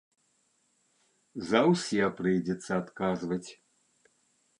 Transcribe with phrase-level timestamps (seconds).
[1.49, 3.47] За ўсе прыйдзецца адказваць.